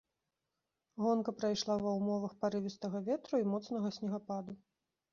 [1.03, 4.61] Гонка прайшла ва ўмовах парывістага ветру і моцнага снегападу.